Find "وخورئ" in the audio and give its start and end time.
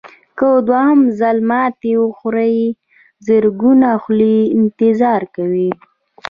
2.03-2.57